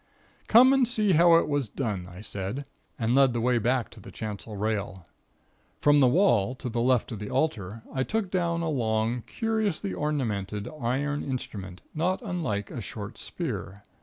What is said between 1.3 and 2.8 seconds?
it was done," I said,